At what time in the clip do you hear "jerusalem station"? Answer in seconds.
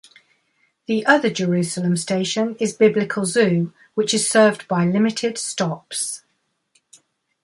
1.29-2.55